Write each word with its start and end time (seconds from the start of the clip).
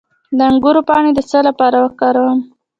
د 0.37 0.39
انګور 0.49 0.77
پاڼې 0.87 1.11
د 1.15 1.19
څه 1.29 1.39
لپاره 1.47 1.77
وکاروم؟ 1.83 2.39